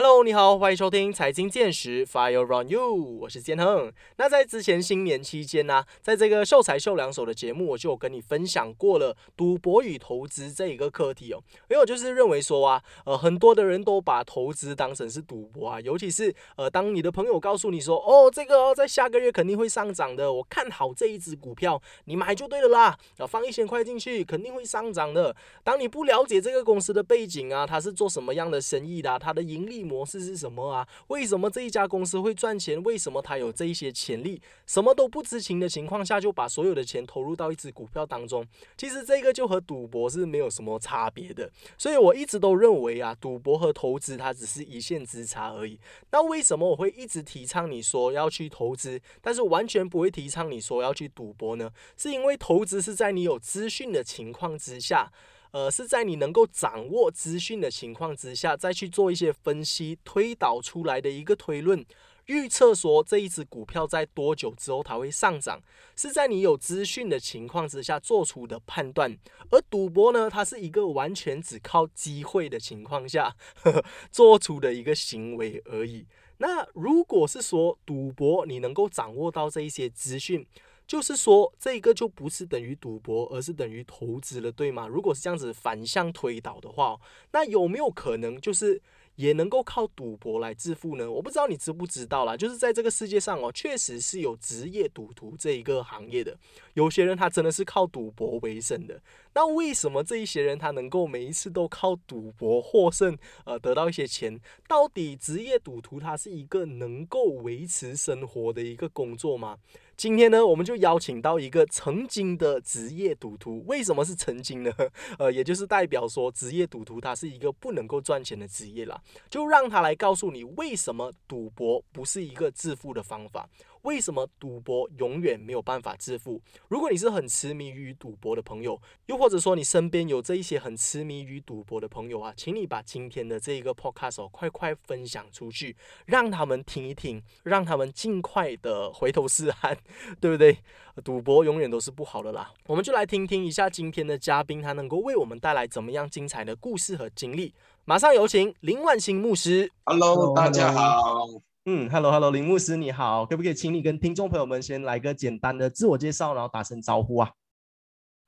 [0.00, 3.92] Hello，你好，欢迎收听财经见识，Fire on you，我是建亨。
[4.16, 11.42] 那在之前新年期间呢，在这个秀才秀两手的节目，我就有跟你分享过了赌博与投资这一个课题哦。
[11.68, 25.34] 因为我就是认为说啊，呃，很多的人都把投资当成是赌博啊，尤其是呃，当你的朋友告诉你说，哦，这个哦在下个月肯定会上涨的，我看好这一只股票，你买就对了啦，啊，放一千块进去肯定会上涨的。
[25.64, 29.87] 当你不了解这个公司的背景啊，它是做什么样的生意的，它的盈利。
[29.88, 30.86] 模式是什么啊？
[31.06, 32.80] 为什么这一家公司会赚钱？
[32.82, 34.40] 为什么它有这一些潜力？
[34.66, 38.46] 什么都不知情的情况下，就把所有的钱投入到一只股票当中，
[38.76, 41.50] 其实这个就和赌博是没有什么差别的。
[41.78, 45.80] 所以我一直都认为啊，赌博和投资它只是一线之差而已。
[46.10, 51.70] 那为什么我会一直提倡你说要去投资，但是完全不会提倡你说要去赌博呢？
[51.96, 55.10] 是因为投资是在你有资讯的情况之下。
[55.50, 61.84] 呃，是在你能够掌握资讯的情况之下，再去做一些分析、推导出来的一个推论，
[62.26, 65.60] 预测说这一只股票在多久之后它会上涨，
[65.96, 69.16] 是在你有资讯的情况之下做出的判断。
[69.50, 76.06] 而赌博呢，它是一个完全只靠机会的情况下呵 呵做出的一个行为而已。
[76.36, 80.46] 那如果是说赌博，你能够掌握到这一些资讯。
[80.88, 84.88] 就是说，这个就不是等于赌博，而是等于投资了，对吗？
[84.88, 86.98] 如果是这样子反向推导的话，
[87.30, 88.80] 那有没有可能就是
[89.16, 91.10] 也能够靠赌博来致富呢？
[91.10, 96.34] 我不知道你知不知道啦，就是在这个世界上哦，确实是有职业赌徒这一个行业的，
[96.72, 98.98] 有些人他真的是靠赌博为生的。
[99.34, 104.40] 那为什么这一些人他能够每一次都靠赌博获胜，呃，得到一些钱？
[104.66, 109.58] 到底职业赌徒他是一个能够维持生活的一个工作吗？
[109.98, 113.64] 今天呢，我们就邀请到一个曾经的职业赌徒。
[113.66, 114.72] 为什么是曾经呢？
[115.18, 119.02] 呃，也就是代表说，职业赌徒他是一个不能够赚钱的职业啦。
[119.28, 123.48] 就让他来告诉你，为什么赌博不是一个致富的方法。
[123.82, 126.40] 为什么赌博永远没有办法致富？
[126.68, 139.76] 如果你是很痴迷于赌博的朋友，又或者说你身边有这一些很痴迷于赌博的朋友啊，请你把今天的这一个 podcast 快快分享出去，让他们听一听，让他们尽快的回头是岸，
[140.20, 140.58] 对不对？
[141.04, 142.52] 赌博永远都是不好的啦。
[142.66, 147.54] 我们就来听听一下今天的嘉宾，他能够为我们带来怎么样精彩的故事和经历。
[147.84, 149.70] 马上有请林万兴牧师。
[149.84, 151.28] Hello，大家好。
[151.70, 157.30] 嗯，Hello Hello，林牧师你好，可不可以请你跟听众朋友们先来个简单的自我介绍，然后打声招呼啊？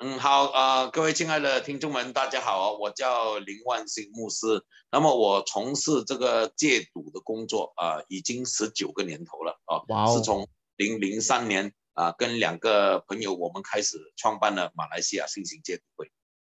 [0.01, 4.63] 嗯，好啊，各位亲爱的听众们，大家好，我叫林万兴牧师，
[4.93, 10.47] 那么我从事这个戒赌的工作啊，已经十九个年头了啊，哇是从
[10.77, 16.13] 零零三年啊，跟两个朋友我们开始创办了马来西亚新型戒赌会。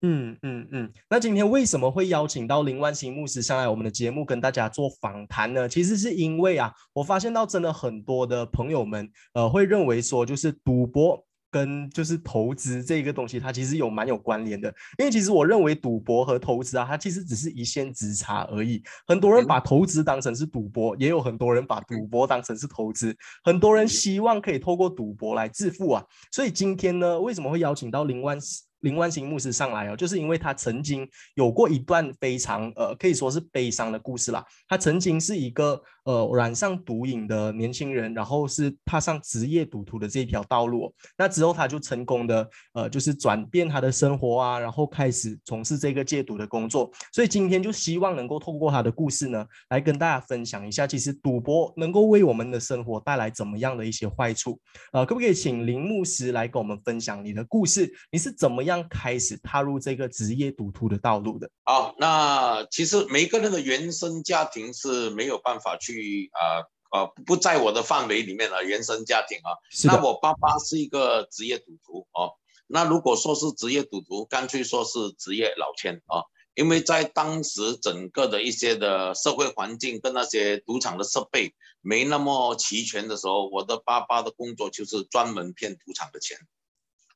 [0.07, 5.67] 嗯嗯嗯，那今天为什么会邀请到林万兴牧师上来我们的节目跟大家做访谈呢？
[5.67, 14.67] 其实是因为啊，我发现到真的很多的朋友们，呃，会认为说就是赌博跟就是投资这个东西，它其实有蛮有关联的。
[14.99, 18.83] 因为其实我认为赌博和投资啊，它其实只是一线之差而已。
[19.07, 23.15] 很多人把投资当成是赌博，也有很多人把赌博当成是投资。
[23.43, 26.05] 很多人希望可以透过赌博来致富啊。
[26.31, 28.37] 所以今天呢，为什么会邀请到林万？
[28.85, 34.45] 林万兴牧师上来哦，就是因为他曾经有过一段非常呃，可以说是悲伤的故事啦。
[34.67, 35.81] 他曾经是一个。
[36.05, 40.93] 呃，染上毒瘾的年轻人，然后是踏上职业赌徒的这一条道路。
[41.17, 46.91] 那之后他就成功的呃，就是转变他的生活啊，然后开始从事这个戒赌的工作。
[47.11, 54.59] 所以今天就希望能够透过他的故事呢，来跟大家分享一下，其实赌博能够为我们的生活带来怎么样的一些坏处。
[54.93, 57.91] 呃，可不可以请林牧师来跟我们分享你的故事？
[58.11, 61.49] 你是怎么样开始踏入这个职业赌徒的道路的？
[61.63, 65.85] 好，那其实每个人的原生家庭是没有办法去。
[65.95, 66.59] 去啊
[66.89, 69.55] 啊不在我的范围里面了，原生家庭啊，
[69.85, 72.33] 那我爸爸是一个职业赌徒哦。
[72.67, 76.25] 那如果说是职业赌徒，干脆说是职业老千啊，
[76.55, 86.37] 因为在当时整个的一些的社会环境跟那些赌场的设备没那么齐全的时候，我的爸爸的工作就是专门骗赌场的钱，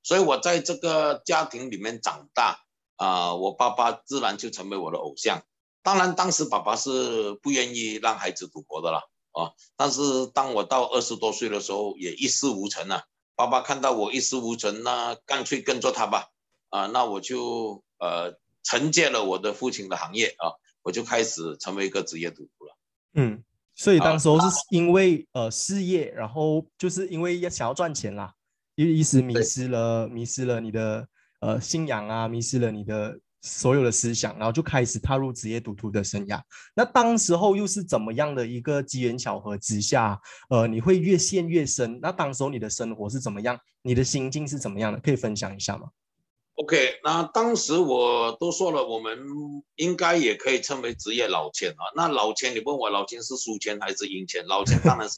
[0.09, 2.61] 所以我在这个家庭里面长大
[2.95, 5.43] 啊，我爸爸自然就成为我的偶像。
[5.83, 9.03] 当然，当时爸爸是不愿意让孩子赌博的啦，
[9.33, 9.53] 啊！
[9.77, 13.03] 但是当我到二十多岁的时候，也一事无成了。
[13.35, 16.29] 爸爸看到我一事无成，那干脆跟着他吧，
[16.69, 16.87] 啊！
[16.87, 18.33] 那我就呃
[18.63, 22.75] 承接了我的父亲的行业啊，我就开始成为一个职业赌徒了。
[23.13, 23.43] 嗯，
[23.75, 28.33] 所以当时候是因为呃事业，然后就是因为要想要赚钱啦，
[28.79, 31.05] 因为一时迷失了，迷失了你的
[31.41, 33.19] 呃信仰啊，迷失了你的。
[33.41, 36.41] 所有的思想，然后就开始踏入职业赌徒的生涯。
[36.75, 41.99] 那当时候又是怎么样的一个机缘巧合之下，呃，你会越陷越深？
[42.01, 43.57] 那当时候你的生活是怎么样？
[43.81, 44.99] 你的心境是怎么样的？
[44.99, 45.87] 可以分享一下吗
[46.55, 49.17] ？OK，那当时我都说了，我们
[49.77, 51.95] 应该也可以称为职业老千啊。
[51.95, 54.45] 那老千，你问我老千是输钱还是赢钱？
[54.47, 55.15] 老千当然是。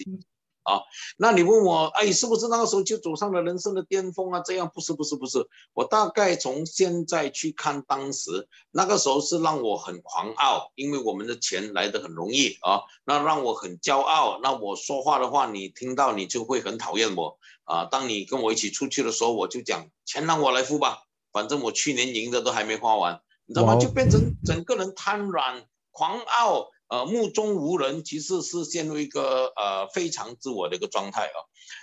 [0.63, 0.81] 啊，
[1.17, 4.41] 那你问我，哎，是不是那个时候就走上了人生的巅峰啊？
[4.45, 5.47] 这样不是，不是，不是。
[5.73, 14.39] 我大概从现在去看当时那个时候是让我很狂傲，因为我们的钱来的很容易啊，那让我很骄傲。
[14.43, 17.85] 那我说话的话，你听到你就会很讨厌我啊。
[17.85, 20.99] 当你跟我一起出去的时候，我就讲钱让我来付吧，
[21.31, 23.77] 反正我去年赢的都还没花完，你知道吗？
[23.77, 26.69] 就变成整个人瘫软、狂傲。
[26.91, 31.37] 呃，目中无人，其实是陷入一个呃非常自我的一个状态啊。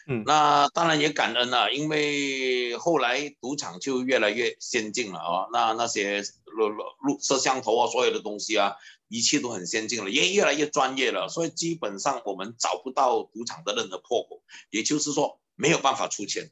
[0.07, 5.49] 嗯，那当然也感恩了，因为后来赌场就越来越先进了啊。
[5.51, 8.77] 那那些录录摄像头啊，所有的东西啊，
[9.09, 11.31] 仪器都很先进了，也越来越专业了。
[11.31, 16.51] 所以基本上我们找不到赌场的任何破口，也就是说没有办法出钱。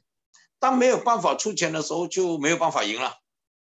[0.57, 3.19] 当没有办法出钱的时候，就没有办法赢了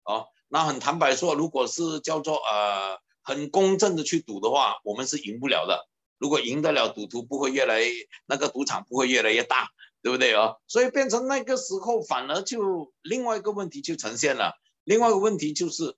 [0.05, 0.25] 啊。
[0.49, 2.99] 那很坦白说，如果是叫做呃。
[3.29, 5.87] 很公正的去赌的话，我们是赢不了的。
[6.17, 7.83] 如果赢得了，赌徒不会越来
[8.25, 9.69] 那个赌场不会越来越大，
[10.01, 10.55] 对不对啊？
[10.67, 14.55] 所以变成那个时候，反而就另外一个问题就呈现了。
[14.85, 15.95] 另外一个问题就是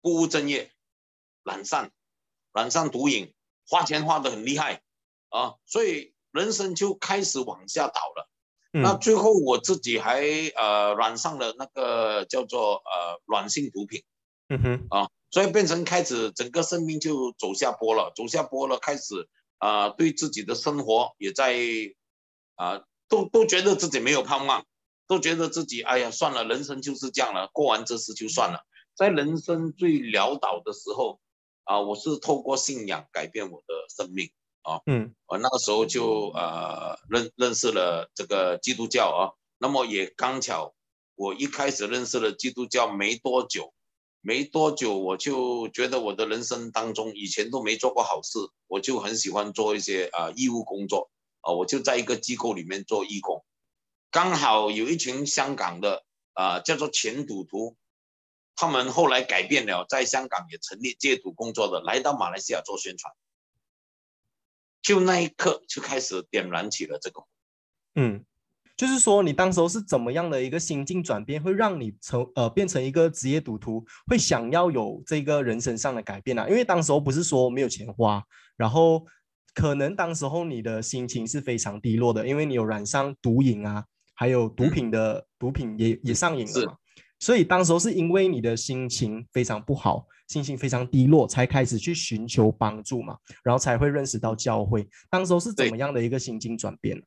[0.00, 0.72] 不务正业、
[1.42, 1.92] 懒散、
[2.54, 3.34] 懒散赌瘾，
[3.68, 4.80] 花钱花的很厉害
[5.28, 8.30] 啊，所以人生就开始往下倒了。
[8.72, 10.22] 那最后我自己还
[10.56, 14.02] 呃染上了那个叫做呃软性毒品。
[14.48, 15.10] 嗯哼啊。
[15.36, 19.28] 所以变成开始，整个生命就走下坡了，走下坡了，开始
[19.58, 21.54] 啊，对自己的生活也在
[22.54, 24.64] 啊，都都觉得自己没有盼望，
[25.06, 28.60] 都觉得自己哎呀，算了，人生就是这样了，过完这事就算了。
[28.94, 31.20] 在人生最潦倒的时候
[31.64, 34.30] 啊，我是透过信仰改变我的生命
[34.62, 40.74] 啊，嗯，我那个时候就呃认认识了这个基督教啊，那么也刚巧
[41.14, 43.74] 我一开始认识了基督教没多久。
[44.26, 51.12] 没多久，我就觉得我的人生当中以前都没做过好事，我就很喜欢做一些啊义务工作。
[51.42, 53.44] 啊，我就在一个机构里面做义工，
[54.10, 57.76] 刚好有一群香港的啊叫做前赌徒，
[58.56, 63.14] 他们后来改变了，在香港也成立戒赌工作的，来到马来西亚做宣传，
[64.82, 67.22] 就那一刻就开始点燃起了这个，
[67.94, 68.26] 嗯。
[68.76, 76.46] 就是说，你当时候是怎么样的一个心境转变，会让你成呃变成一个职业赌徒，会想要有这个人生上的改变啊？
[76.46, 78.22] 因为当时候不是说没有钱花，
[78.54, 79.06] 然后
[79.54, 83.82] 可能当时候你的心情是非常低落的，因为你有染上毒瘾啊，
[84.14, 86.76] 还有毒品的毒品也也上瘾了嘛。
[87.18, 94.86] 所以当时候是因为你的心情非常不好，心情非常低落，才开始去寻求帮助嘛，然后才会认识到教会。
[95.08, 97.02] 当时候是怎么样的一个心境转变？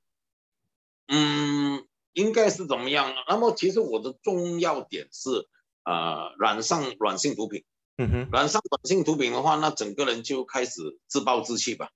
[1.09, 1.83] 嗯，
[2.13, 3.13] 应该是怎么样？
[3.27, 5.47] 那么其实我的重要点是，
[5.83, 7.63] 呃，染上软性毒品。
[7.97, 11.89] 嗯哼，染上软性毒品的话，那整个人就开始自暴自弃吧。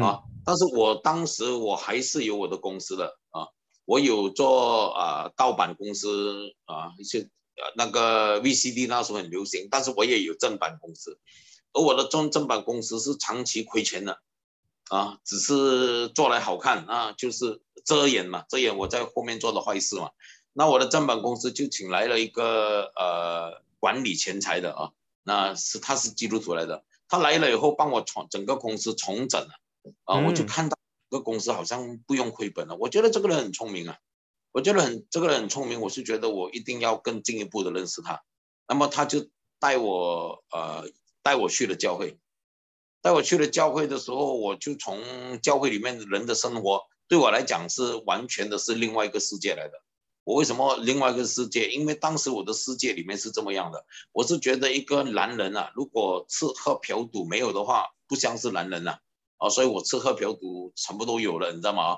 [0.00, 3.48] 啊，但是我当时我还是有我的公司的啊，
[3.86, 11.18] 我有做啊盗版公司啊一些呃那个 VCD 那时候很流行，但是我也有正版公司，
[11.72, 14.20] 而我的正正版公司是长期亏钱的。
[14.90, 20.10] 啊，只是做来好看啊，就是遮掩嘛，遮掩我在后面做的坏事嘛。
[20.52, 24.90] 那我的正版公司就请来了一个呃管理钱财的啊，
[25.22, 29.54] 那是他是基督徒来的，他来了以后帮我重整个公司重整了
[30.04, 30.76] 啊，我就看到
[31.08, 32.74] 这个公司好像不用亏本了。
[32.74, 33.98] 我觉得这个人很聪明啊，
[34.50, 38.22] 我觉得很这个人很聪明，我是觉得我一定要更进一步的认识他。
[38.66, 39.28] 那么他就
[39.60, 40.88] 带我呃
[41.22, 42.18] 带我去了教会。
[43.02, 45.00] 带我去了教会的时候，我就从
[45.40, 49.82] 教会里面人的生活，对我来讲是完全的是另外一个世界来的。
[50.24, 51.70] 我为什么另外一个世界？
[51.70, 58.98] 因为当时我的世界里面是这么样的，我是觉得一个男人啊，如果吃喝嫖赌没有的话，不像是男人呐。
[59.38, 61.96] 啊，所以我吃喝嫖赌全部都有了，你知道吗？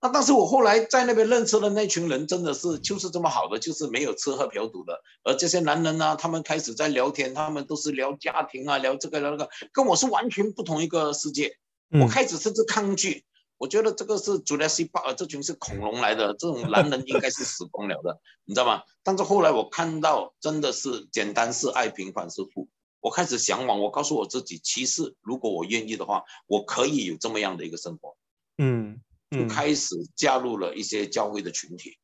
[0.00, 5.02] 那但是我后来在那边认识的那群人，真的是就是这么好的，就是没有吃喝嫖赌的。
[5.24, 11.56] 而这些男人呢，他们开始在聊天，他们都是聊家庭啊，聊这个聊那个，跟我是完全不同一个世界。
[12.00, 13.24] 我开始甚至抗拒，
[13.56, 18.82] 我觉得这个是主拉西巴尔这群是恐龙来的，这种男人应该是死光了的，你知道吗？
[19.02, 22.68] 但是后来我看到，真的是简单是爱，平凡是富。
[23.00, 28.16] 我开始向往，我告诉我自己，其实如果我愿意的话，我可以有这么样的一个生活。
[28.58, 29.00] 嗯。
[29.30, 31.98] 就开始加入了一些教会的群体，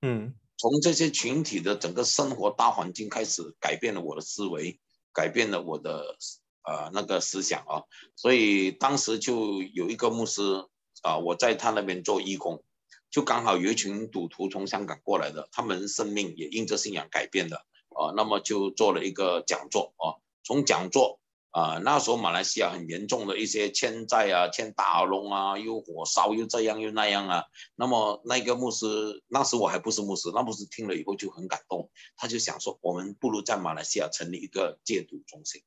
[0.00, 4.78] 嗯，从这些群体的整个生活大环境开始改变了我的思维，
[5.12, 6.16] 改变了我的
[6.62, 7.82] 呃那个思想啊，
[8.14, 10.42] 所以当时就有一个牧师
[11.02, 12.62] 啊，我在他那边做义工，
[13.10, 17.56] 就刚好有一群赌徒从香港过来的，他们生命也因着信仰改变的
[17.88, 21.18] 啊，那么就做了一个讲座啊，从讲座。
[21.50, 27.44] 啊，那时候马来西亚很严重的一些欠债啊，欠大龙啊，又火烧又这样又那样啊。
[27.74, 35.62] 那么那个牧师，那时我还不是牧师，那牧师听了以后就很感动，他就想说，我们不如在马来西亚成立一个戒赌中心，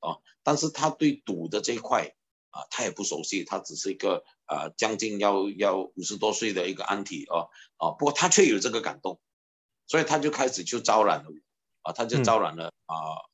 [0.00, 2.12] 啊，但是他对赌的这一块
[2.50, 7.46] 啊，他也不熟悉，他只是一个啊将近要要五十多岁的一个安体啊
[7.76, 9.20] 啊，不过他却有这个感动，
[9.86, 11.30] 所以他就开始就招揽了，
[11.82, 13.29] 啊，他就招揽了啊。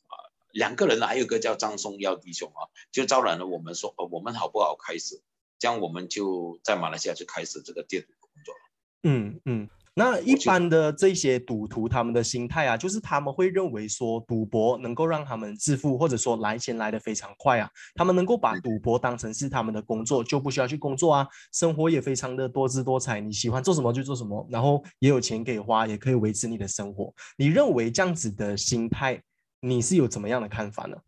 [0.56, 5.20] 两个人呢，还有个叫张松耀弟兄啊，就招揽了我们说，呃，我们好不好开始？
[5.58, 8.54] 这样我们就在马来西亚就开始这个戒赌工作。
[9.02, 27.14] 嗯嗯，那一般的这些赌徒他们的心态啊，就是他们会认为说赌博能够让他们致富，或者说来钱来的非常快啊，他们能够把赌博当成是他们的工作，就不需要去工作啊，生活也非常的多姿多彩，你喜欢做什么就做什么，然后也有钱可以花，也可以维持你的生活。
[27.36, 29.22] 你认为这样子的心态？
[29.60, 30.98] 你是有怎么样的看法呢？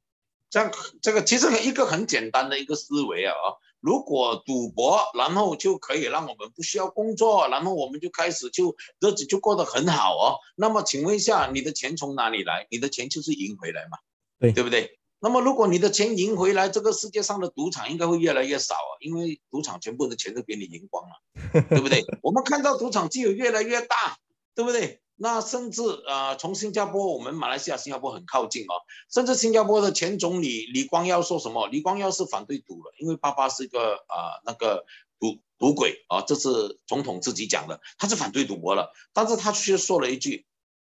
[0.50, 3.61] 这样，这个其实一个很简单的一个思维啊啊！
[3.81, 10.38] 如果赌博，然后就可以让我们不需要工作，然后我们就开始就日子就过得很好哦。
[10.57, 12.67] 那么请问一下，你的钱从哪里来？
[12.71, 13.99] 你的钱就是赢回来嘛？
[14.40, 14.99] 对对不对？
[15.21, 22.05] 那么如果你的钱赢回来，这个世界上的赌场应该会越来越少啊，因为赌场全部的钱都给你赢光了，对不对？
[22.23, 24.17] 我们看到赌场只有越来越大，
[24.55, 25.02] 对不对？
[25.21, 28.87] 那甚至呃，从新加坡，我们马来西亚、新加坡很靠近哦。
[29.11, 31.67] 甚至新加坡的前总理李光耀说什么？
[31.67, 34.87] 李光耀是反对赌的，因为爸爸是一个啊那个
[35.19, 38.93] 赌赌鬼啊，这是总统自己讲的，他是反对赌博了。
[39.13, 40.47] 但是他却说了一句：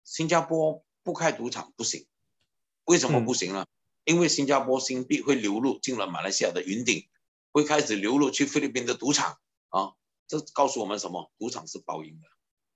[0.04, 2.06] 新加坡不开赌场不行。
[2.86, 3.66] 为什么不行呢？
[4.04, 7.04] 因为新加坡新币会流入进了马来西亚的云顶，
[7.52, 9.36] 会开始流入去菲律宾的赌场
[9.68, 9.92] 啊。
[10.26, 11.30] 这告诉我们什么？
[11.38, 12.28] 赌场是包赢的。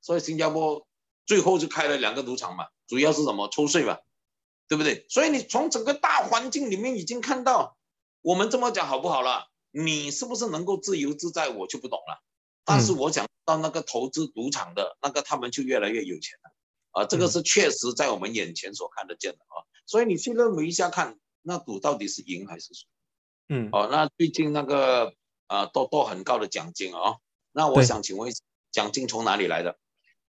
[0.02, 0.87] 所以新加坡。
[1.28, 3.99] 最后就开了两个赌场嘛，主要是什么抽税嘛，
[4.66, 5.04] 对不对？
[5.11, 7.76] 所以你从整个大环境里面已经看到，
[8.23, 9.49] 我们这么讲好不好了？
[9.70, 12.25] 你是不是能够自由自在，我就不懂了。
[12.64, 19.68] 但是我讲到那个投资赌场的那个，他们就越来越有钱了，啊，这个是确实在我们眼前所看得见的啊。
[19.85, 22.87] 所以你去认为一下看，那赌到底是赢还是输？
[23.50, 25.12] 嗯，哦，那最近那个
[25.47, 27.18] 啊，都都很高的奖金啊，
[27.52, 28.32] 那我想请问，
[28.70, 29.78] 奖金从哪里来的？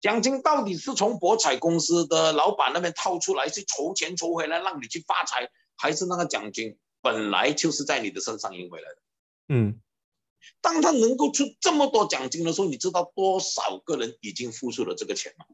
[0.00, 8.96] 奖金到底是从博彩公司的老板那边套出来，去筹钱筹回来让你去发财，还是那个奖金本来就是在你的身上赢回来的？
[9.48, 9.80] 嗯，
[10.60, 15.46] 当他能够出这么多奖金的时候，你知道多少个人已经付出了这个钱吗？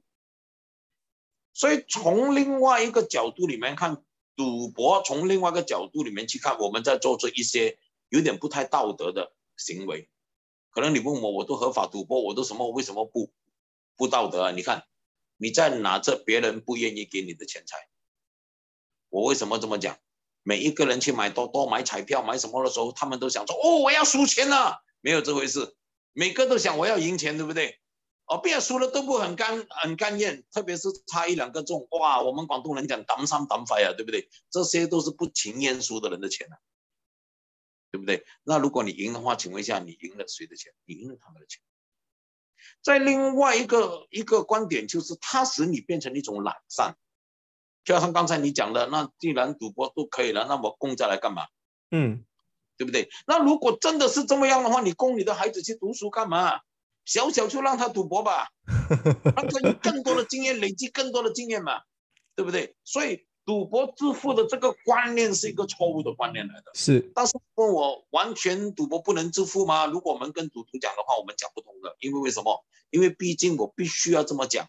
[1.55, 4.03] 所以从另外一个角度里面看，
[4.37, 10.11] 赌博从另外一个角度里面去看，我们在做出一些有点不太道德的行为。
[10.71, 12.69] 可能你问我，我都合法赌博，我都什么？
[12.71, 13.33] 为什么不？
[13.97, 14.51] 不道德啊！
[14.51, 14.85] 你看，
[15.37, 17.89] 你在拿着别人不愿意给你的钱财。
[19.09, 19.99] 我为什么这么讲？
[20.43, 24.83] 每一个人去买多多买彩票买什么的时候，他们都想说：哦，我要输钱了。
[25.01, 25.77] 没有这回事，
[26.13, 27.79] 每个都想我要赢钱，对不对？
[28.27, 32.23] 哦，别输了都不很甘很甘愿，特别是差一两个中，哇！
[32.23, 34.31] 我们广东人讲胆三胆快啊，对不对？
[34.51, 36.57] 这些都是不情愿输的人的钱啊，
[37.91, 38.25] 对不对？
[38.43, 40.73] 那如果你赢的话，请问一下，你赢了谁的钱？
[40.87, 41.63] 你赢了他们的钱。
[42.83, 46.97] 在另外一个一个观点，就是它使你变成一种懒散，
[47.85, 51.47] 就像刚才你讲的，那既然赌博都可以了，那我供下来干嘛？
[51.91, 52.25] 嗯，
[52.77, 53.09] 对不对？
[53.27, 56.61] 那如果真的是这么样的话，你供你的孩子去读书干嘛？
[57.05, 58.49] 小小就让他赌博吧，
[59.37, 61.83] 让他有更多的经验，累积更多的经验嘛，
[62.35, 62.77] 对不对？
[62.85, 63.27] 所以。
[63.45, 67.13] 赌博致富的这个观念是一个错误的观念来的，是。
[67.15, 69.87] 但是问我完全赌博不能致富吗？
[69.87, 72.65] 如果我们跟赌徒讲的话，我们讲不通的，因为为什么？
[72.91, 74.69] 因为毕竟我必须要这么讲，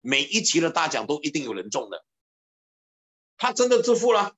[0.00, 2.04] 每一期的大奖都一定有人中的。
[3.38, 4.34] 他真的致富了，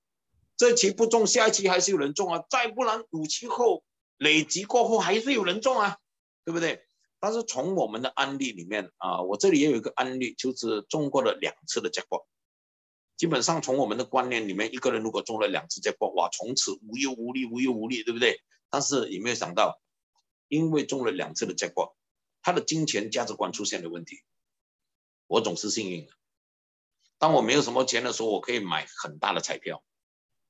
[0.56, 2.44] 这期不中，下一期还是有人中啊。
[2.48, 3.82] 再不然五期后
[4.16, 5.98] 累积过后还是有人中啊，
[6.44, 6.84] 对不对？
[7.18, 12.28] 但是从我们的案例里面啊，我这里也有一个案例，就是中过了两次的结果。
[13.22, 18.42] 基本上从我们的观念里面，一个人如果中了两次这波，哇，从此无忧无虑，无忧无虑，对不对？
[18.68, 19.80] 但是有没有想到，
[20.48, 21.96] 因为中了两次的结果，
[22.42, 24.24] 他的金钱价值观出现了问题。
[25.28, 26.12] 我总是幸运的，
[27.18, 29.84] 当我没有什么钱的时候，我可以买很大的彩票。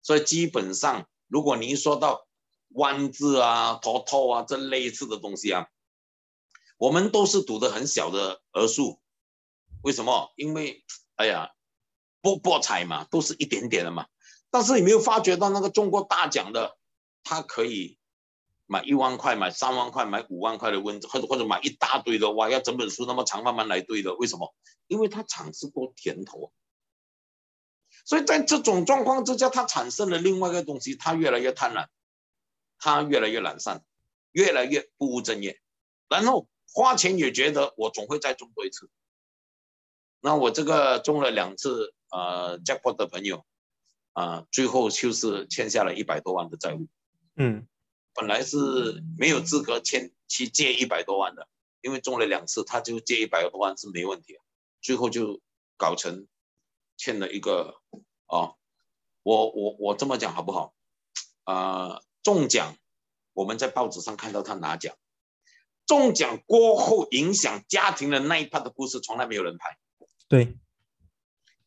[0.00, 2.26] 所以基本上，如果您说到
[2.68, 5.68] 万字啊、头头啊这类似的东西啊，
[6.78, 8.98] 我们都是赌的很小的额数。
[9.82, 10.32] 为什么？
[10.36, 10.82] 因为
[11.16, 11.50] 哎呀，
[12.22, 14.06] 博博彩嘛，都是一点点的嘛。
[14.48, 16.78] 但是你没有发觉到那个中过大奖的，
[17.24, 17.98] 他可以
[18.66, 24.54] 买一万块、买三万块、买五万块的温，或者或者买一大堆的哇，要整本书那么长慢慢来堆的，为什么？
[24.86, 26.52] 因为他尝试过甜头。
[28.04, 31.86] 所以在这种状况之下，他产生了另外一个东西，他越来越贪婪，
[32.78, 33.84] 他越来越懒散，
[34.32, 35.60] 越来越不务正业，
[36.08, 38.90] 然后花钱也觉得我总会再中多一次。
[40.20, 43.44] 那我这个中了两次呃 jackpot 的朋友，
[44.12, 46.86] 啊，最后就是欠下了一百多万的债务。
[47.34, 47.66] 嗯，
[48.14, 51.48] 本来是没有资格欠去借一百多万的，
[51.80, 54.38] 因为中了两次，他就借一百多万是没问题，
[54.80, 55.40] 最后就
[55.76, 56.28] 搞成。
[56.98, 57.80] 欠了一个
[58.26, 58.52] 啊，
[59.24, 60.72] 我我我这么讲好不好？
[61.42, 62.76] 啊，中奖，
[63.32, 64.94] 我们在报纸上看到他拿奖，
[65.84, 69.76] 中奖过后影响家庭的那一 part 的故事，从来没有人拍。
[70.28, 70.56] 对，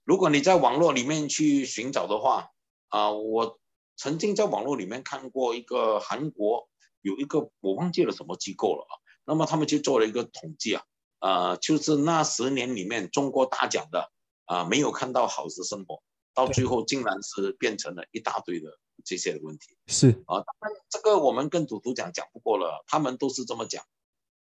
[0.05, 2.51] 如果你在网络里面去寻找的话，
[2.87, 3.59] 啊，我
[3.97, 6.69] 曾经在网络里面看过一个韩国
[7.01, 8.93] 有一个我忘记了什么机构了啊，
[9.25, 10.83] 那么他们就做了一个统计啊，
[11.19, 14.11] 啊，就是那十年里面中国大奖的。
[14.47, 16.03] 啊，没有看到好的生活，
[16.35, 19.75] 到最后竟然是变成了一大堆的这些的问题。
[19.87, 23.83] 是啊，当然这个我们跟赌徒讲讲不过了，他们都是这么讲。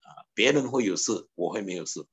[0.01, 2.03] 啊，别人会有事，我会没有事。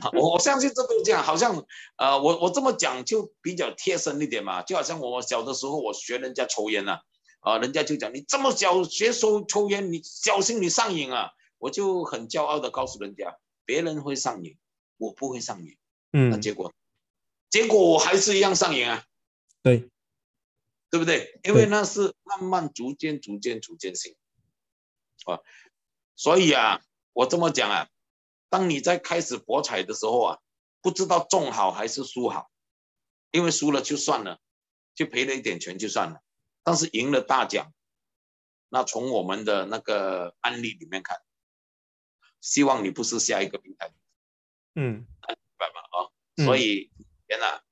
[0.12, 1.64] 我我相信这都这样，好像
[1.96, 7.00] 呃，我我这么讲就比较贴身一点嘛，就好像我小的时候我学人家抽烟呐，
[7.40, 14.56] 啊，人家就讲你这么小学抽抽烟，你小心你上瘾啊，我就很骄傲的告诉人家，别人会上瘾，
[14.96, 15.76] 我不会上瘾。
[16.12, 16.72] 嗯，那结果，
[17.50, 19.04] 结果我还是一样上瘾啊，
[19.62, 19.88] 对，
[20.90, 21.38] 对不对？
[21.44, 24.16] 因为那是慢慢、逐渐、逐渐、逐渐性
[25.26, 25.40] 啊，
[26.16, 26.80] 所以啊，
[27.12, 27.88] 我这么讲啊，
[28.48, 30.38] 当你在开始博彩的时候啊，
[30.80, 32.50] 不知道中好还是输好，
[33.30, 34.40] 因为输了就算了，
[34.94, 36.20] 就赔了一点钱就算了，
[36.62, 37.72] 但是赢了大奖，
[38.68, 41.18] 那从我们的那个案例里面看，
[42.40, 43.92] 希望你不是下一个平台，
[44.74, 45.06] 嗯。
[45.26, 46.90] 明白吗啊，所以
[47.26, 47.62] 天哪，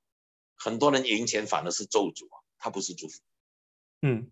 [0.55, 3.21] 很多人赢钱反而是咒诅啊，他不是祝福。
[4.01, 4.29] 嗯。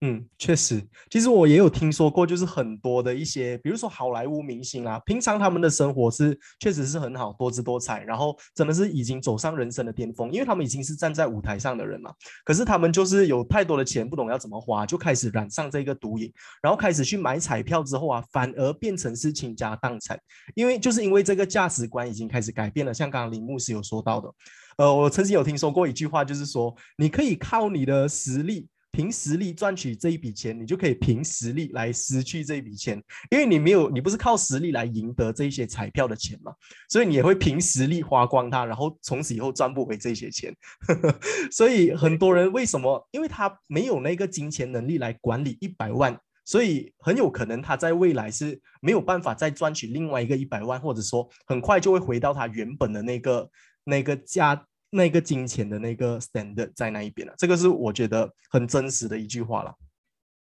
[0.00, 0.80] 嗯，确实，
[1.10, 12.12] 其实我也有听说过，就是很多的一些，比如说好莱坞明星啊，平常他们的生活是确实是很好，多姿多彩，然后真的是已经走上人生的巅峰，因为他们已经是站在舞台上的人嘛。
[12.44, 16.32] 可是他们就是有太多的钱，不懂要怎么花，就开始染上这个毒瘾，
[16.62, 20.16] 然后开始去买彩票之后啊，反而变成是倾家荡产，
[20.54, 22.94] 因为就是因为这个价值观已经开始改变了。
[22.94, 24.32] 像刚刚林牧师有说到的，
[24.76, 28.68] 呃，我曾经有听说过一句话，就是说你可以靠你的实力。
[28.90, 36.52] 凭实力赚取这一笔钱，你就可以凭实力来失去这一笔钱，因为你没有，你不是靠实力来赢得这一些彩票的钱嘛，
[36.88, 40.54] 所以你也会凭实力花光它，然后从此以后赚不回这些钱。
[41.52, 43.08] 所以很多人为什么？
[43.12, 53.50] 因为他没有那个金钱能力来管理一百万，所以很有可能他在未来是没有办法再赚取另外一个一百万，或者说很快就会回到他原本的那个
[53.84, 54.64] 那个价。
[54.90, 59.74] 那个金钱的那个 standard 在那一边了，这个是我觉得很真实的一句话了。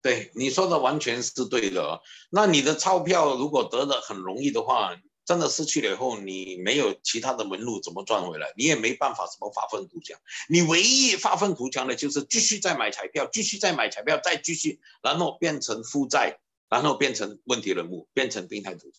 [0.02, 2.00] 对你说的完全是对的。
[2.30, 4.94] 那你的钞票如果得的很容易的话，
[5.24, 8.52] 真的失去了以后，你没有其他的门路怎么赚回来？
[8.56, 10.16] 你也没办法什么发愤图强。
[10.48, 18.98] 你唯一发愤图强的就是继续再买彩票，继续再买彩票，再继续，然后变成负债，然后变成问题人物，变成病态赌徒。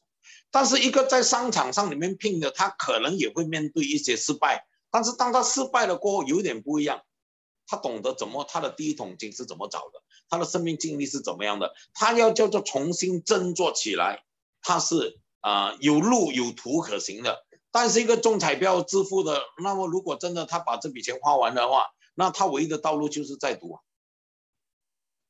[0.51, 4.65] 但是一个在商场上里面拼的，他可能也会面对一些失败。
[4.97, 7.03] 但是当他失败了过后，有点不一样，
[7.67, 14.23] 他懂得怎么他的第一桶金是怎么找的，他的生命经历是怎么样的，他要叫做重新振作起来，
[14.59, 17.45] 他是啊有路有途可行的。
[17.69, 23.77] 但是一个中彩票致富的，那么如果真的他把这笔钱花完的话，那他唯一的道路就是在赌。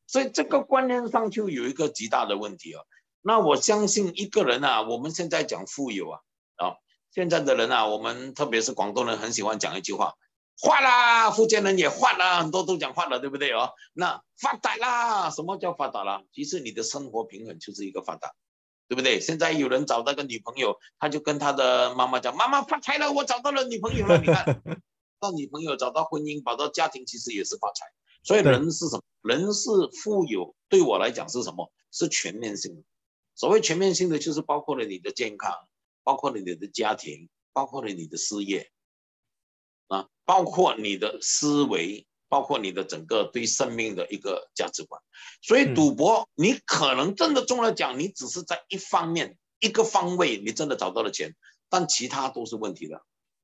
[0.06, 2.82] 所以这个观念上就有一个极大的问题啊。
[3.21, 6.21] 那我相信一个人啊，我们现在讲富有啊
[6.56, 6.77] 啊。
[7.12, 10.13] 现在的人啊，我们特别是广东人很喜欢讲一句话：
[10.60, 13.72] 换啦，福建人也换啦，很多都讲换了，对不对哦？
[13.93, 16.24] 那发达啦，什么叫发达啦？
[16.32, 18.34] 其实你的生活平衡就是一个发达，
[18.88, 19.20] 对不对？
[19.20, 24.46] 现在有人找到个女朋友，他就跟他的妈妈讲：“妈妈发财了，我找到了女朋友了。”你看，
[25.20, 27.86] 到女朋友找到婚姻，找到家庭，其实也是发财。
[28.24, 29.02] 所以人是什么？
[29.22, 29.70] 人是
[30.04, 31.72] 富有，对我来讲是什么？
[31.91, 32.84] 是全面性的。
[33.36, 35.52] 所谓全面性的，就是包括了你的健康。
[36.08, 38.72] 包括了你的家庭，包括了你的事业，
[39.89, 45.02] 啊，包括你的思维，包括你的整个对生命的一个价值观。
[45.41, 51.36] 所以赌博，你可能真的中了奖，你只是在一方面、一个方位，你真的找到了钱。
[51.67, 53.04] 但其他都是问题的，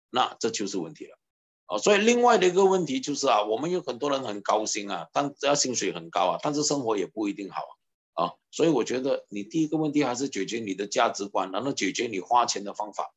[0.10, 1.20] 那这就是问题了。
[1.66, 7.72] 啊，所以另外的一个问题就是啊，我们有很多人很高薪啊，但只要薪水很高啊，但是生活也不一定好啊。
[8.14, 13.12] 啊，所以我觉得你第一个问题还是解决你的价值观，然后解决你花钱的方法，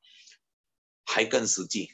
[1.05, 1.91] 还更实际。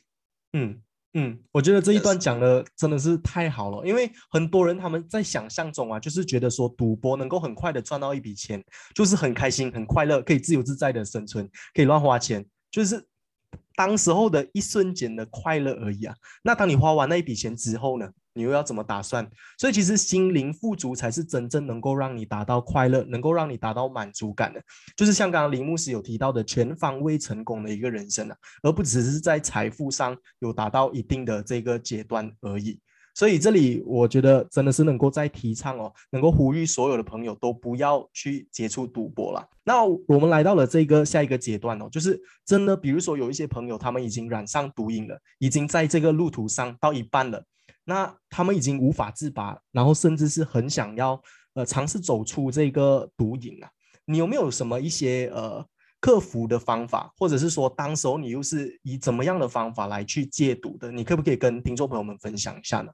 [0.53, 0.83] 嗯
[1.15, 13.07] 嗯，我觉得这一段讲的真的是太好了，因为很多人他们在想象中啊，就是觉得说赌博能够很快的赚到一笔钱，就是很开心、很快乐，可以自由自在的生存，可以乱花钱，就是。
[13.75, 16.15] 当时候的一瞬间的快乐而已啊！
[16.43, 18.13] 那当你花完那一笔钱之后呢？
[18.35, 19.29] 你又要怎么打算？
[19.59, 24.63] 所以其实心灵富足才是真正能够让你达到快乐，能够让你达到满足感的。
[24.97, 32.79] 就是像刚刚林牧师有提到的，全方位成功的一个人生啊，而不只是在财富上有达到一定的这个阶段而已。
[33.15, 39.47] 所以这里我觉得真的是能够在提倡哦，能够呼吁所有的朋友都不要去接触赌博了。
[39.65, 47.45] 那我们来到了这个下一个阶段哦，就是真的，比如说有一些朋友他们已经染上毒瘾了，已经在这个路途上到一半了，
[47.85, 51.21] 那他们已经无法自拔，然后甚至是很想要
[51.55, 53.71] 呃尝试走出这个毒瘾啊。
[54.05, 55.65] 你有没有什么一些呃
[56.01, 60.91] 克服的方法，或者是说当时候你又是以怎么样的方法来去戒毒的？
[60.91, 62.93] 你可不可以跟听众朋友们分享一下呢？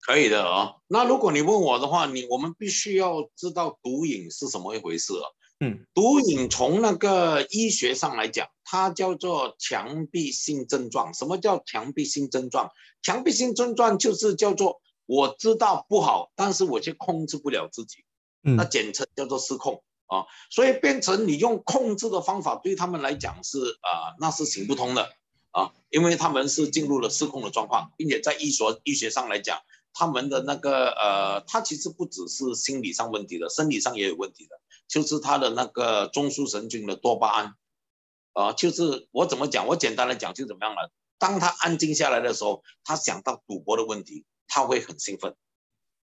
[0.00, 5.26] 可以的啊，那如果你问我的话，你我们必须要知道毒瘾是什么一回事啊？
[5.58, 11.14] 嗯，毒瘾从那个医学上来讲，它叫做强迫性症状。
[11.14, 12.70] 什么叫强迫性症状？
[13.02, 18.04] 强迫性症状就是叫做我知道不好，但是我却控制不了自己。
[18.44, 20.26] 嗯，那简称叫做失控啊。
[20.50, 25.10] 所以变成你用控制的方法，对他们来讲是啊，那是行不通的
[25.52, 29.58] 啊，因为他们是进入了失控的状况，并且在医学医学上来讲。
[29.98, 37.54] 他们的那个呃，他其实不只是心理上问题的，生理上也有问题的，就是他的那个中枢神经的多巴胺，
[38.32, 39.66] 啊，就是我怎么讲？
[39.66, 40.90] 我简单的讲就怎么样了？
[41.18, 45.34] 当他安静下来的时候，他想到赌博的问题，他会很兴奋，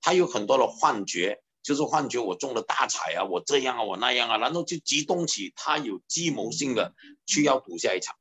[0.00, 6.94] 他有很多的幻觉，就是幻觉我中了大彩啊，我这样啊，我那样啊，然后就激动起，他有计谋性的
[7.26, 8.16] 去要赌下一场，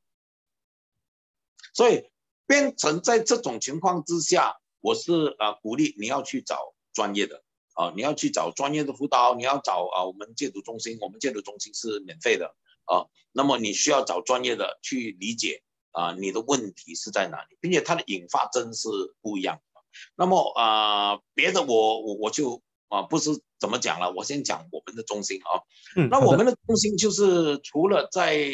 [1.72, 2.10] 所以
[2.46, 4.56] 变成在这种情况之下。
[4.82, 7.44] 我是啊，鼓励你要去找专业的
[7.80, 13.06] 啊，你要去找专业的辅导，你要找啊，我们戒毒中心，我们戒毒中心是免费的啊。
[13.32, 15.62] 那么你需要找专业的去理解
[15.92, 18.88] 啊，你的问题是在哪里，并且它的引发真是
[19.22, 19.80] 不一样的。
[20.14, 25.64] 那么啊，别的我我我就啊不是怎么讲了，我先讲我们的中心啊。
[25.96, 26.10] 嗯。
[26.10, 28.46] 那我们的中心就是除了在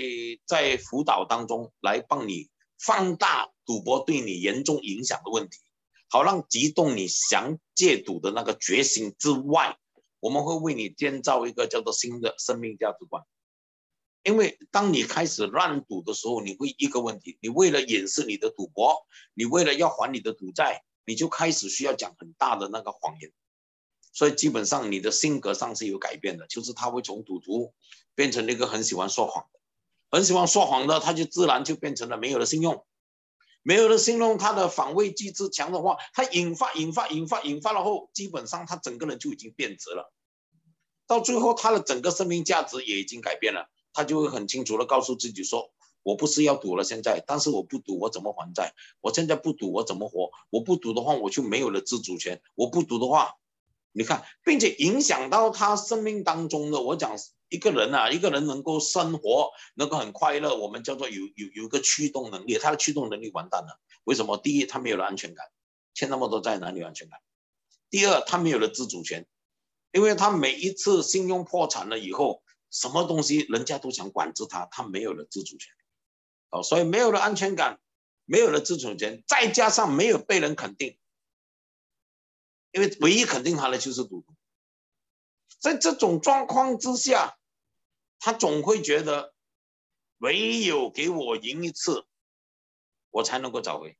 [0.46, 5.58] 在辅导当中来帮你放大赌博对你严重影响的问题。
[6.16, 9.76] 好让激动你想戒赌的那个决心之外，
[10.18, 13.22] 我们会为你建造一个叫做新的生命价值观。
[14.22, 23.31] 因为当你开始乱赌的时候，你会一个问题：你为了掩饰你的赌博，你为了要还你的赌债，你就开始需要讲很大的那个谎言。
[24.14, 27.74] 所以基本上你的性格上是有改变的，就是他会从赌徒
[28.14, 29.61] 变成那个很喜欢说谎的，
[30.11, 32.87] 很喜欢说谎的，他就自然就变成了没有了信用。
[33.66, 40.12] 没有了信用，他的防卫机制强的话，他引发、引发、引发、引发了后，基本上他整个人就已经变质了。
[41.09, 45.72] 到最后，他的整个生命价值也已经改变了，他就会很清楚的告诉自己说
[46.05, 48.72] ：“我不是要赌了，现在，但是我不赌，我怎么还债？
[49.00, 50.31] 我现在不赌，我怎么活？
[50.50, 52.40] 我不赌的话，我就没有了自主权。
[52.55, 53.35] 我不赌的话。”
[53.90, 57.16] 你看，并且影响到他生命当中的，我讲
[57.48, 63.80] 一个人啊，一个人能够生活，能够很快乐，我们叫做有有有一个驱动能力，他的驱动能力完蛋了。
[64.04, 64.37] 为什么？
[64.38, 65.46] 第一，他没有了安全感，
[65.94, 67.20] 欠那么多债哪里有安全感？
[67.90, 69.26] 第二，他没有了自主权，
[69.92, 75.72] 因为他每一次信用破产了以后，什么东西人家都想管制他，他没有了自主权，
[76.50, 77.80] 哦，所以没有了安全感，
[78.24, 80.98] 没有了自主权，再加上没有被人肯定。
[82.72, 84.36] 因为唯一肯定他的就是赌徒，
[85.59, 87.37] 在这种状况之下，
[88.19, 89.35] 他总会觉得
[90.19, 92.07] 唯有给我赢一次，
[93.11, 93.97] 我才能够找回。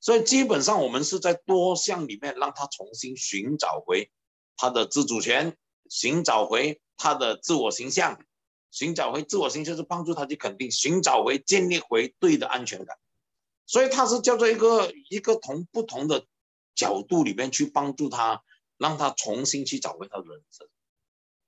[0.00, 4.10] 所以基本上我们是在多项里面让他重新寻找回
[4.56, 5.56] 他的自主权，
[5.88, 8.20] 寻找回他的自我形象，
[8.70, 12.96] 寻找回自我形象是帮助他去肯定，寻找回建立回对的安全感。
[13.66, 16.26] 所以他是叫做一个一个同不同的。
[16.74, 18.44] 角度里面去帮助他，
[18.78, 20.68] 让他重新去找回他的人生，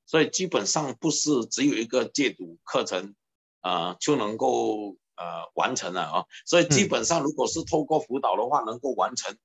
[0.04, 3.14] 所以基本上不是只有一个戒毒课程，
[3.60, 6.24] 啊就能够呃完成了啊。
[6.44, 9.38] 所以基本上如果是透过辅导的话，能够完成，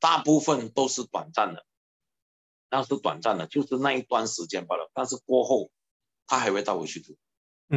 [0.00, 1.64] 大部分都是短暂的，
[2.68, 4.90] 那是短暂的，就是那一段时间罢了。
[4.92, 5.70] 但是过后
[6.26, 7.16] 他还会倒回去读，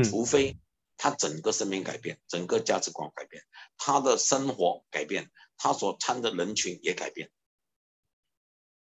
[0.03, 0.57] 除非
[0.97, 3.43] 他整个生命改变，整个价值观改变，
[3.77, 7.29] 他的生活改变，他所参的人群也改变，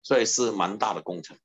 [0.02, 1.36] 所以是蛮大的工程。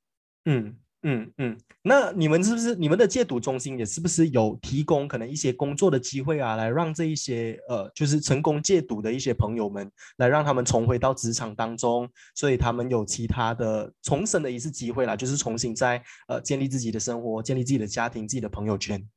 [0.44, 0.76] 嗯。
[1.02, 19.08] 嗯嗯，那你们是不是你们的戒毒中心也是不是有提供可能一些工作的机会啊，来让这一些呃就是成功戒毒的一些朋友们，来让他们重回到职场当中，所以他们有其他的重生的一次机会啦，就是重新在呃建立自己的生活，建立自己的家庭，自己的朋友圈。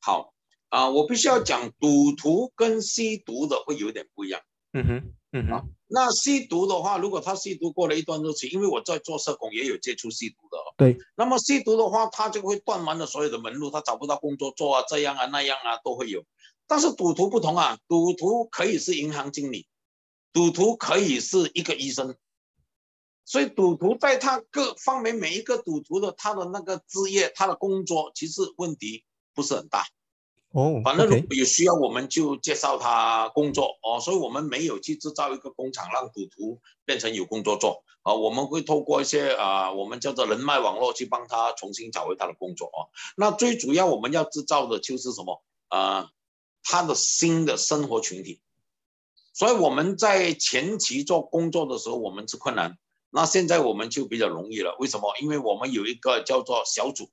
[0.00, 0.32] 好
[0.68, 4.40] 啊，我必须要讲，赌徒跟吸毒的会有点不一样。
[4.72, 5.68] 嗯哼，嗯哼。
[5.86, 10.58] 那吸毒的话，如果他吸毒过了一段日期，因为我在做社工也有接触吸毒的。
[10.76, 10.98] 对。
[11.16, 16.24] 那么吸毒的话，他就会断完了所有的门路，他找不到工作做啊，这样啊那样啊都会有。
[16.66, 19.66] 但是赌徒不同啊，赌徒可以是银行经理，
[20.32, 22.14] 赌徒可以是一个医生，
[23.24, 29.84] 所以赌徒在他各方面每一个赌徒的他的那个职业，他的工作其实问题不是很大。
[30.52, 34.00] 哦，反正如果有需要，我们就介绍他工作哦。
[34.00, 38.14] 所以，我们没有去制造一个工厂，让赌徒变成有工作做啊。
[38.14, 42.90] 我们会透过一些啊，我们叫做人脉网络去帮他重新找回他的工作哦。
[43.16, 46.10] 那最主要我们要制造的就是什么啊？
[46.64, 48.40] 他的新的生活群体。
[49.32, 52.76] 所以我们在前期做工作的时候，我们是困难。
[53.10, 54.74] 那现在我们就比较容易了。
[54.80, 55.14] 为什么？
[55.20, 57.08] 因为我们有一个叫做小组。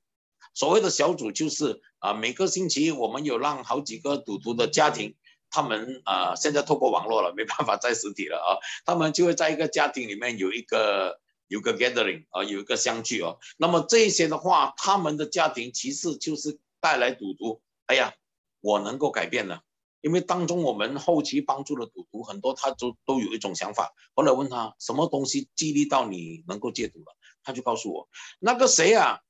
[0.58, 5.14] 所谓的小组就是啊，每个星期我们有让好几个赌徒的家庭，
[5.50, 13.38] 他们啊现在透过网络了，没办法在实体了啊，他们就会在一个家庭里面有一个有个 gathering 啊，有一个相聚哦。
[13.56, 17.62] 那么这些的话，他们的家庭其实就是带来赌徒。
[17.86, 18.14] 哎呀，
[18.60, 19.62] 我能够改变了，
[20.00, 23.94] 因为当中我们后期帮助的赌徒很多，他都都有一种想法。
[24.12, 28.08] 后来问他什么东西激励到你能够戒赌了，他就告诉我
[28.40, 29.20] 那个谁啊。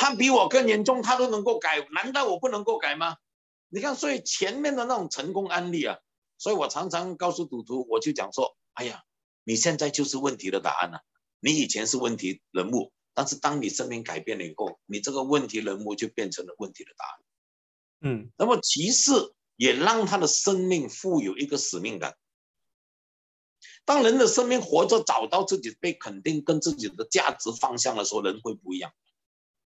[0.00, 3.16] 他比我更严重，他都能够改，难道我不能够改吗？
[3.68, 5.98] 你看，所以前面的那种成功案例啊，
[6.38, 9.02] 所以我常常告诉赌徒，我就讲说，哎呀，
[9.42, 11.00] 你现在就是问题的答案了。
[11.40, 17.18] 你以前是问题人物，但是当你生命改变了以后，你这个问题人物就变成了问题的答案。
[18.02, 22.16] 嗯，那么其次也让他的生命富有一个使命感。
[23.84, 28.92] 当人的生命活着，找到自己被肯定跟自己的价值方向的时候，人会不一样。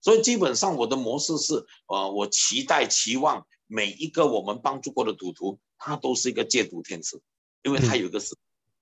[0.01, 7.21] 所以基本上我的模式是，呃，我期待、期望每一个我们帮助过的赌徒，他都是一个戒毒天使，
[7.63, 8.35] 因为他有一个使，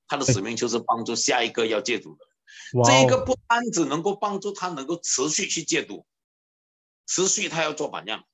[0.06, 2.24] 他的使命就是帮助下一个要戒毒的。
[2.84, 6.06] 这一个不单只能够帮助他能够持续去戒毒，
[7.06, 8.24] 持续他要做榜样，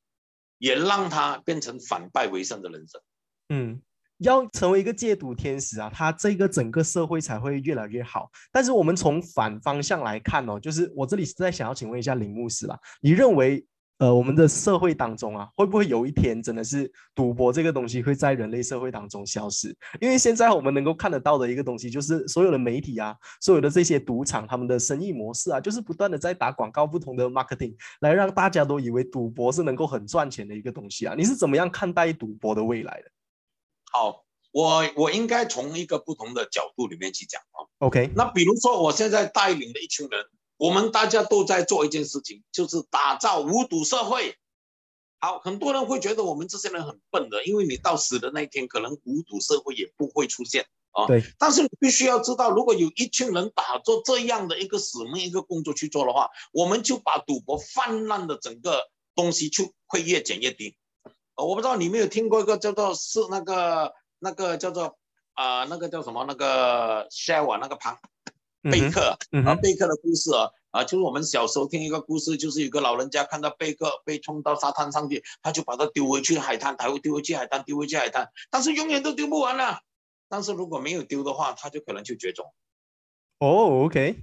[0.59, 3.01] 也让他变成反败为胜的人生。
[3.49, 3.83] 嗯。
[4.25, 8.31] 要成为一个戒毒天使啊，他这个整个社会才会越来越好。
[8.51, 13.65] 但是我们从反方向来看哦，就是我这里是在想要请问一下林牧师啦，你认为
[13.99, 19.77] 呃我们的社会当中啊，会不会有一天真的是赌博这个东西会在人类社会当中消失？
[20.01, 31.15] 因为现在我们能够看得到的一个东西，就是所有的媒体啊，所有的这些赌场他们的生意模式啊，就是不断的在打广告，不同的 marketing 来让大家都以为赌博是能够很赚钱的一个东西啊。
[31.17, 33.11] 你是怎么样看待赌博的未来的？
[33.95, 37.63] 好，我我应该从一个不同的角度里面去讲啊。
[37.79, 40.27] OK，那比如说我现在带领的一群人，
[40.57, 44.35] 我们大家都在做一件事情，就是打造无赌社会。
[45.21, 51.07] 好，很多人会觉得我们这些人很笨的，因为你到死的那一天，可能无赌社会也不会出现啊。
[51.07, 51.23] 对。
[51.39, 60.77] 但是你必须要知道，如果有一群人打做这样的一个使命、一个工作去做的话，我们就把赌博泛滥的整个东西就会越减越低。
[61.37, 64.99] 我不知道你没有听过一个叫做是那个那个叫做
[65.33, 67.99] 啊那个叫什么那个 share 那个庞
[68.63, 79.81] 贝克啊贝克的故事啊啊就是我们小时候听一个故事，就是有个老人家看到贝克被冲到沙滩上去，他就把它丢回去海滩，他会丢回去海滩，丢回去海滩，但是永远都丢不完了。
[80.29, 82.53] 但是如果没有丢的话，他就可能就绝种。
[83.39, 84.17] 哦，OK，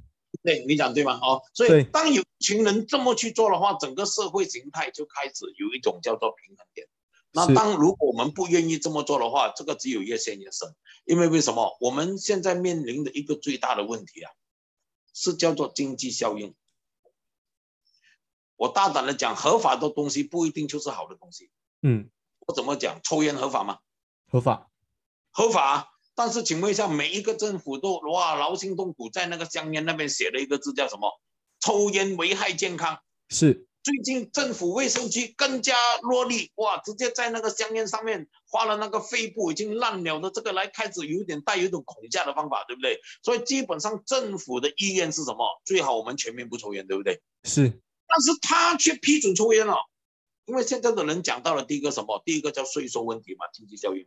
[0.43, 1.19] 对你讲对吗？
[1.21, 6.87] 哦，所以当有一群人这么去做的话，整个社会形态就开始有一种叫做平衡点。
[7.33, 10.75] 那当如果我们不愿意这么做的话，这个只有越陷越深。
[11.05, 11.77] 因为为什么？
[11.79, 14.31] 我们现在面临的一个最大的问题啊，
[15.13, 16.53] 是叫做经济效应。
[18.55, 21.49] 我大胆的讲，合法的东西不一定就是好的东西。
[21.81, 22.99] 嗯，我怎么讲？
[23.01, 23.79] 抽烟合法吗？
[24.27, 24.69] 合法，
[25.31, 25.87] 合法。
[26.13, 31.19] 但是请问一下，每一个政府都哇劳心动骨，在那个香烟那边写了一个字叫什么？
[31.59, 32.99] 抽烟危害健康。
[33.29, 33.67] 是。
[33.83, 42.99] 最近政府卫生局更加落力，哇，直接在那个香烟上面花了那个肺部已经烂了的这个来开始有点带有一种恐吓的方法，对不对？
[43.23, 45.47] 所以基本上政府的意愿是什么？
[45.65, 47.21] 最好我们全面不抽烟，对不对？
[47.43, 47.81] 是。
[48.07, 49.77] 但是他却批准抽烟了，
[50.45, 52.21] 因为现在的人讲到了第一个什么？
[52.23, 54.05] 第一个叫税收问题嘛，经济效益；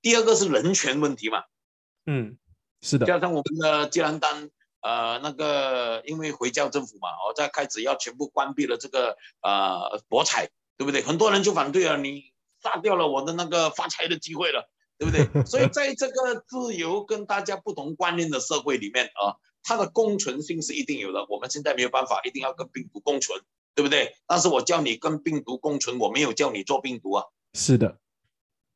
[0.00, 1.42] 第二个是人权问题嘛。
[2.06, 2.38] 嗯，
[2.80, 3.04] 是的。
[3.04, 4.50] 加上我们的吉兰丹，
[4.82, 11.02] 呃，那个因为回教政府嘛，哦，在开始要全部关闭了这个呃博彩，对不对？
[11.02, 15.26] 很多人就反对了，你杀掉了我的那个发财的机会了，对不对？
[15.44, 21.26] 所以在这个自由跟大家不同观念的社会里面啊，它的共存性是一定有的。
[21.28, 23.40] 我们现在没有办法，一定要跟病毒共存。
[23.72, 24.16] 对不对？
[24.26, 27.24] 但是我叫你跟病毒共存，我没有叫你做病毒啊。
[27.54, 27.98] 是的，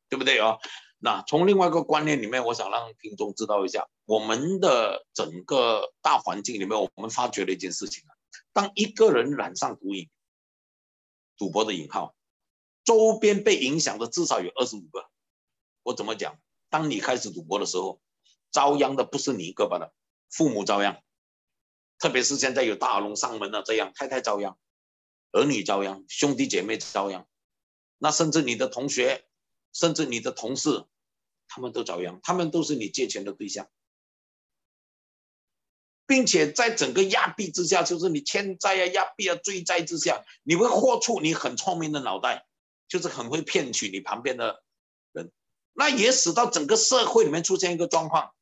[0.08, 0.56] 对不对啊？
[1.04, 8.16] 那从另外一个观念里面，我想让听众知道一下，我们的整个大环境里面，我们发觉了一件事情啊。
[8.54, 10.08] 当一个人染上毒瘾，
[11.36, 12.14] 赌博的引号，
[12.84, 15.10] 周边被影响的至少有二十五个。
[15.82, 16.38] 我怎么讲？
[16.70, 18.00] 当你开始赌博的时候，
[18.50, 19.78] 遭殃的不是你一个吧？
[19.78, 19.92] 的，
[20.30, 21.02] 父母遭殃，
[21.98, 24.56] 特别是现在有大龙上门了，这样太太遭殃。
[25.32, 27.26] 儿女遭殃，兄弟姐妹遭殃，
[27.98, 29.26] 那甚至你的同学，
[29.74, 30.86] 甚至你的同事，
[31.48, 33.68] 他们都遭殃，他们都是你借钱的对象，
[36.06, 42.46] 并且在整个压逼之下，就是你欠债啊、压逼啊、追债之下，你会豁出你很聪明的脑袋，
[42.88, 44.62] 就是很会骗取你旁边的
[45.12, 45.32] 人，
[45.72, 48.34] 那也使到整个社会里面出现一个状况，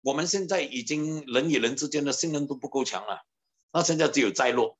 [0.00, 3.24] 我们现在已经人与人之间的信任度不够强了，
[3.72, 4.78] 那现在只有债落。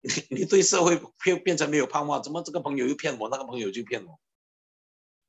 [0.00, 4.20] 你 你对社会变变成没有盼望，怎么这个朋友又骗我，那个朋友就骗我，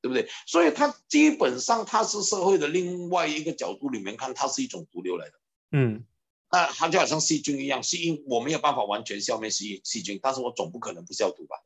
[0.01, 0.29] 对不对？
[0.45, 5.33] 所以它基本上它是社会的另外一个角度里面看，它是一种毒瘤来的。
[5.71, 6.05] 嗯，
[6.51, 11.57] 那它就好像细菌一样，细菌我没有办法完全消灭细细菌，但是我总不可能不消毒吧？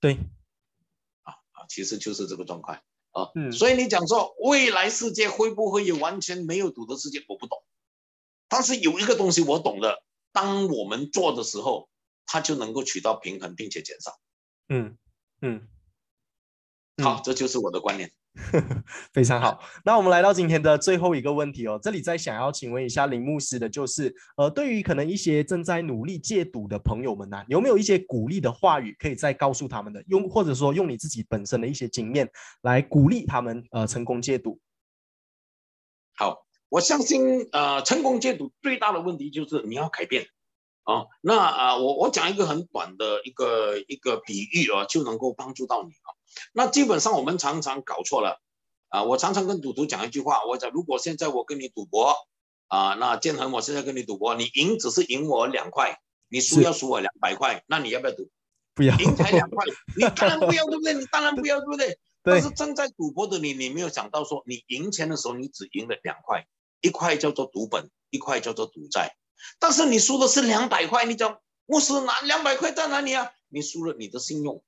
[0.00, 0.18] 对，
[1.22, 2.80] 啊啊，其实就是这个状况
[3.12, 3.30] 啊。
[3.34, 7.62] 嗯，所以你讲说未来世界会不会有完全没有毒的世界，我不懂。
[8.48, 10.02] 但是有一个东西我懂的，
[10.32, 11.88] 当我们做的时候。
[12.30, 14.20] 它就能够取到平衡，并且减少。
[14.68, 14.98] 嗯
[15.40, 15.66] 嗯，
[17.02, 18.10] 好，这就是我的观念。
[19.12, 19.60] 非常好。
[19.84, 30.02] 那我们来到今天的最后一个问题哦，这里再想要请问一下林牧师的，就是呃，对于可能一些正在努力戒赌的朋友们呢，有没有一些鼓励的话语可以再告诉他们的？
[30.08, 32.30] 用或者说用你自己本身的一些经验
[32.62, 34.60] 来鼓励他们呃成功戒赌？
[36.16, 40.26] 好，我相信呃成功戒赌最大的问题就是你要改变。
[40.84, 46.17] 啊，那啊，我我讲一个很短的一个一个比喻啊，就能够帮助到你啊。
[46.52, 48.40] 那基本上我们常常搞错了
[48.88, 49.02] 啊。
[49.04, 52.14] 我常常跟赌徒讲一句话，我讲如果现在我跟你赌博
[52.68, 55.98] 啊，那建恒，我现在跟你赌博，你赢只是赢我两块，
[56.28, 58.28] 你输要输我两百块，那你要不要赌？
[58.74, 59.64] 不要，赢才两块，
[59.96, 60.94] 你当然不要，对不对？
[60.94, 61.98] 你当然不要，对不对？
[62.22, 66.46] 但是正在赌博的你，你没有想到说，你赢钱的时候你只赢了两块，
[66.80, 69.16] 一块叫做赌本，一块叫做赌债。
[69.58, 73.30] 但是你输的是两百块，你讲我是拿两百块在哪里啊？
[73.48, 74.62] 你输了你的信用，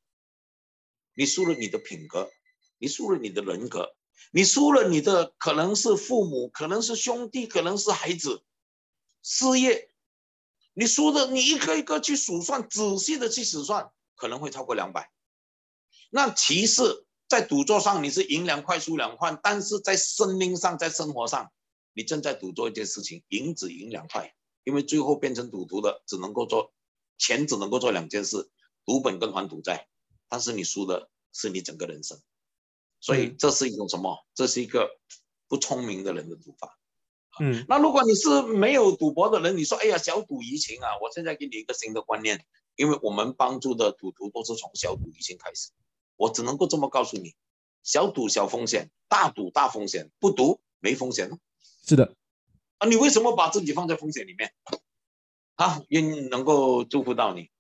[1.20, 2.30] 你输了你的品格，
[2.78, 3.94] 你输了你的人格，
[4.32, 8.42] 你输了你的可能是父母，可能是兄弟，可能是孩子，
[9.22, 9.90] 事业，
[10.72, 15.12] 你输的你一个一个去数算，仔细的去数算，可能会超过两百。
[16.08, 21.52] 那其实在赌桌上你是赢两块输两块，但是在生命上在生活上，
[21.92, 24.34] 你正在赌做一件事情，赢只赢两块。
[24.64, 26.72] 因为最后变成赌徒的，只能够做
[27.18, 28.50] 钱，只能够做两件事：
[28.86, 29.86] 赌本跟还赌债。
[30.30, 32.18] 但是你输的是你整个人生，
[33.00, 34.24] 所以这是一种什么？
[34.34, 34.88] 这是一个
[35.48, 36.78] 不聪明的人的赌法。
[37.40, 42.44] 嗯，那如果你是没有赌博的人，你说：“哎呀，小赌怡情啊！”我现在给你一个新的观念，
[42.76, 45.70] 因为我们帮助的赌徒都是从小赌怡情开始。
[46.16, 47.34] 我只能够这么告诉你：
[47.82, 51.30] 小赌小风险，大赌大风险，不赌没风险
[51.84, 52.14] 是的。
[52.78, 54.52] 啊，你为什么把自己放在风险里面？
[55.56, 57.50] 好，愿能够祝福到你。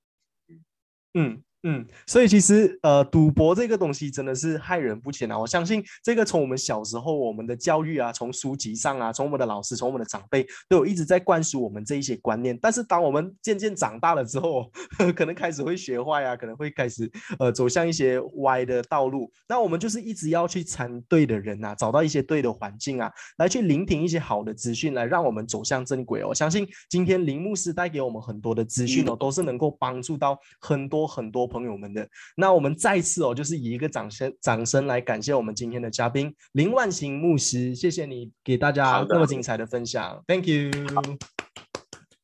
[1.14, 1.42] 嗯。
[1.62, 5.38] 嗯，所以其实呃，赌博这个东西真的是害人不浅啊！
[5.38, 12.58] 我相信这个从我们小时候我们的教育啊，从书籍上啊，从我们的老师，从我们的长辈都有一直在灌输我们这一些观念。
[12.62, 14.70] 但是当我们渐渐长大了之后，
[15.14, 19.30] 可能开始会学坏啊，可能会开始呃走向一些歪的道路。
[19.46, 26.24] 那我们就是一直要去参对的人啊，找到一些对的环境啊，来去聆听一些好的资讯，来让我们走向正轨。
[26.24, 31.49] 我相信今天林牧师带给我们很多的资讯哦，都是能够帮助到很多很多。
[31.50, 40.70] 朋友们的，那我们再次哦，就是以一个掌声掌声来感谢我们今天的嘉宾林万行牧师，谢谢你给大家那么精彩的分享，Thank you。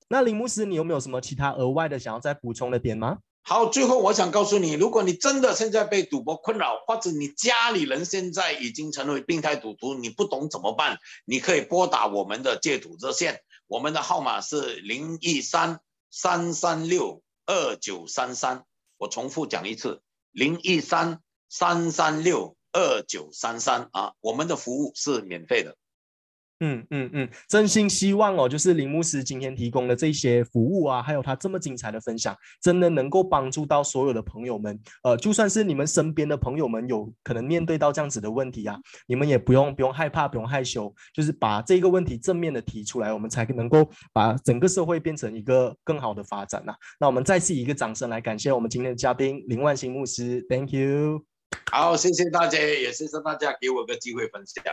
[0.08, 3.18] 那林牧师，你有没有什么其他额外的想要再补充的点吗？
[3.42, 17.22] 好，最后我想告诉你，如果你真的现在被赌博困扰，或者你家里人现在已经成为病态赌徒，你不懂怎么办，你可以拨打我们的戒赌热线，我们的号码是零一三三三六。
[17.48, 18.64] 二九三三。
[18.98, 25.76] 我重复讲一次，零一三三三六二九三三啊，我们的服务是免费的。
[26.60, 34.80] 嗯嗯嗯，真心希望哦，就是林牧师今天提供的这些服务啊，还有他这么精彩的分享，真的能够帮助到所有的朋友们。
[35.02, 46.74] 呃，就算是你们身边的朋友们有可能面对到这样子的问题啊，你们也不用不用害怕，不用害羞，就是把这个问题正面的提出来，我们才能够把整个社会变成一个更好的发展呐。
[46.98, 51.24] 那我们再次一个掌声来感谢我们今天的嘉宾林万兴牧师，Thank you。
[51.70, 54.64] 好，谢谢大家，也谢谢大家给我个机会分享。